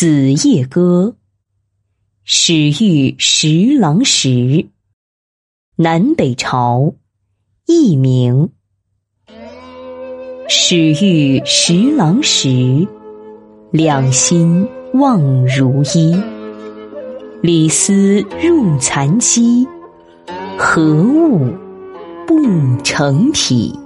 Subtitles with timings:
[0.00, 1.16] 子夜歌，
[2.22, 4.68] 始遇十郎时，
[5.74, 6.94] 南北朝，
[7.66, 8.50] 佚名。
[10.46, 12.86] 始遇十郎时，
[13.72, 16.16] 两心望如一。
[17.42, 19.66] 李斯入残机，
[20.56, 21.52] 何物
[22.24, 23.76] 不成体。